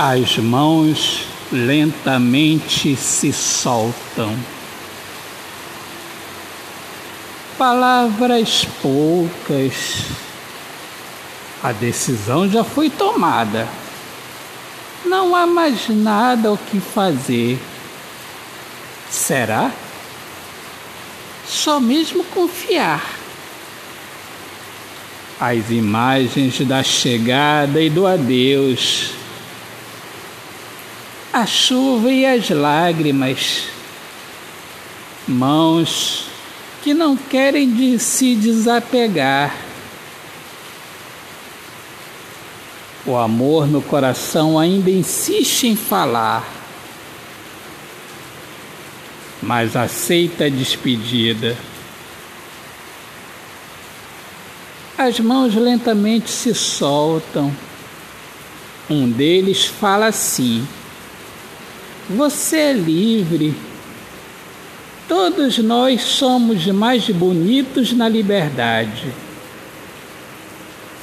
As 0.00 0.38
mãos 0.38 1.24
lentamente 1.50 2.94
se 2.94 3.32
soltam. 3.32 4.32
Palavras 7.58 8.64
poucas. 8.80 10.04
A 11.60 11.72
decisão 11.72 12.48
já 12.48 12.62
foi 12.62 12.88
tomada. 12.88 13.66
Não 15.04 15.34
há 15.34 15.48
mais 15.48 15.88
nada 15.88 16.52
o 16.52 16.56
que 16.56 16.78
fazer. 16.78 17.58
Será? 19.10 19.72
Só 21.44 21.80
mesmo 21.80 22.22
confiar. 22.22 23.04
As 25.40 25.70
imagens 25.70 26.60
da 26.60 26.84
chegada 26.84 27.82
e 27.82 27.90
do 27.90 28.06
adeus 28.06 29.18
a 31.38 31.46
chuva 31.46 32.10
e 32.10 32.26
as 32.26 32.50
lágrimas, 32.50 33.68
mãos 35.26 36.24
que 36.82 36.92
não 36.92 37.16
querem 37.16 37.72
de 37.72 37.96
se 38.00 38.34
desapegar. 38.34 39.54
O 43.06 43.16
amor 43.16 43.68
no 43.68 43.80
coração 43.80 44.58
ainda 44.58 44.90
insiste 44.90 45.68
em 45.68 45.76
falar, 45.76 46.44
mas 49.40 49.76
aceita 49.76 50.46
a 50.46 50.48
despedida. 50.48 51.56
As 54.96 55.20
mãos 55.20 55.54
lentamente 55.54 56.30
se 56.30 56.52
soltam. 56.52 57.54
Um 58.90 59.08
deles 59.08 59.66
fala 59.66 60.06
assim: 60.06 60.66
você 62.08 62.56
é 62.56 62.72
livre. 62.72 63.54
Todos 65.06 65.58
nós 65.58 66.02
somos 66.02 66.66
mais 66.66 67.08
bonitos 67.10 67.92
na 67.92 68.08
liberdade. 68.08 69.12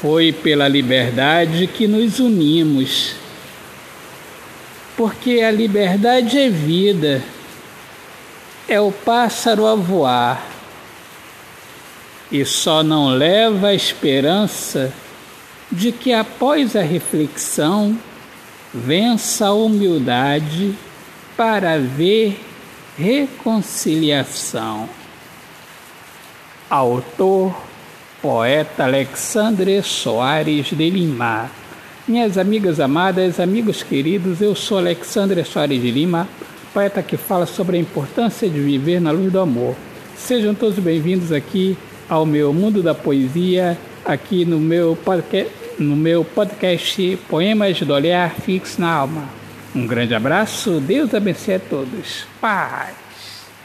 Foi 0.00 0.32
pela 0.32 0.68
liberdade 0.68 1.66
que 1.66 1.86
nos 1.86 2.18
unimos. 2.18 3.14
Porque 4.96 5.42
a 5.42 5.50
liberdade 5.50 6.38
é 6.38 6.48
vida, 6.48 7.22
é 8.68 8.80
o 8.80 8.90
pássaro 8.90 9.66
a 9.66 9.74
voar 9.74 10.56
e 12.30 12.44
só 12.44 12.82
não 12.82 13.08
leva 13.08 13.68
a 13.68 13.74
esperança 13.74 14.92
de 15.70 15.92
que 15.92 16.12
após 16.12 16.74
a 16.74 16.82
reflexão 16.82 17.96
vença 18.76 19.46
a 19.46 19.54
humildade 19.54 20.74
para 21.36 21.74
haver 21.74 22.38
reconciliação. 22.98 24.86
Autor, 26.68 27.56
poeta 28.20 28.84
Alexandre 28.84 29.82
Soares 29.82 30.66
de 30.66 30.90
Lima. 30.90 31.50
Minhas 32.06 32.36
amigas 32.36 32.78
amadas, 32.78 33.40
amigos 33.40 33.82
queridos, 33.82 34.42
eu 34.42 34.54
sou 34.54 34.78
Alexandre 34.78 35.42
Soares 35.42 35.80
de 35.80 35.90
Lima, 35.90 36.28
poeta 36.74 37.02
que 37.02 37.16
fala 37.16 37.46
sobre 37.46 37.78
a 37.78 37.80
importância 37.80 38.48
de 38.48 38.60
viver 38.60 39.00
na 39.00 39.10
luz 39.10 39.32
do 39.32 39.40
amor. 39.40 39.74
Sejam 40.16 40.54
todos 40.54 40.78
bem-vindos 40.78 41.32
aqui 41.32 41.78
ao 42.08 42.26
meu 42.26 42.52
mundo 42.52 42.82
da 42.82 42.94
poesia, 42.94 43.78
aqui 44.04 44.44
no 44.44 44.60
meu 44.60 44.96
podcast, 45.02 45.50
no 45.78 45.96
meu 45.96 46.24
podcast 46.24 47.18
Poemas 47.28 47.80
do 47.80 47.92
Olhar 47.92 48.30
Fixo 48.34 48.80
na 48.80 48.90
Alma. 48.90 49.28
Um 49.74 49.86
grande 49.86 50.14
abraço, 50.14 50.80
Deus 50.80 51.14
abençoe 51.14 51.54
a 51.54 51.60
todos. 51.60 52.26
Pai. 52.40 53.05